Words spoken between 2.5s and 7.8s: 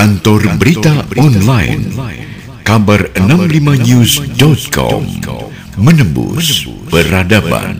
Kabar 65news.com Menembus Peradaban.